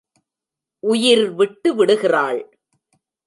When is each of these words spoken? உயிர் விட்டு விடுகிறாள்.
உயிர் 0.83 1.31
விட்டு 1.31 1.75
விடுகிறாள். 1.75 2.41